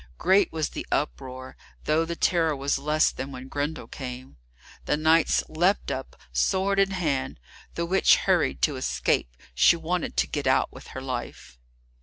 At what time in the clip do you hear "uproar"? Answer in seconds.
0.91-1.55